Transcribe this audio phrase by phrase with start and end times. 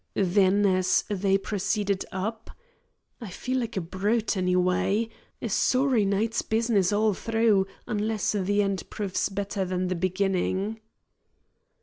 [0.15, 2.49] Then, as they proceeded up,
[3.21, 5.09] "I feel like a brute, anyway.
[5.43, 10.79] A sorry night's business all through, unless the end proves better than the beginning."